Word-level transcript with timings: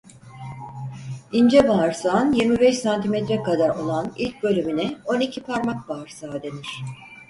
İnce 1.31 1.67
bağırsağın 1.67 2.33
yirmi 2.33 2.59
beş 2.59 2.79
santimetre 2.79 3.43
kadar 3.43 3.69
olan 3.69 4.11
ilk 4.17 4.43
bölümüne 4.43 4.95
onikiparmak 5.05 5.89
bağırsağı 5.89 6.43
denir. 6.43 6.83